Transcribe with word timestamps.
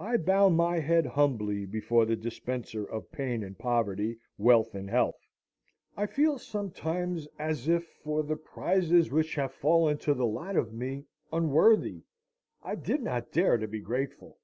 I 0.00 0.16
bow 0.16 0.48
my 0.48 0.78
head 0.78 1.04
humbly 1.04 1.66
before 1.66 2.06
the 2.06 2.16
Dispenser 2.16 2.86
of 2.86 3.12
pain 3.12 3.44
and 3.44 3.58
poverty, 3.58 4.18
wealth 4.38 4.74
and 4.74 4.88
health; 4.88 5.20
I 5.94 6.06
feel 6.06 6.38
sometimes 6.38 7.28
as 7.38 7.68
if, 7.68 7.84
for 8.02 8.22
the 8.22 8.36
prizes 8.36 9.10
which 9.10 9.34
have 9.34 9.52
fallen 9.52 9.98
to 9.98 10.14
the 10.14 10.24
lot 10.24 10.56
of 10.56 10.72
me 10.72 11.04
unworthy, 11.30 12.04
I 12.62 12.76
did 12.76 13.02
not 13.02 13.30
dare 13.30 13.58
to 13.58 13.68
be 13.68 13.80
grateful. 13.80 14.38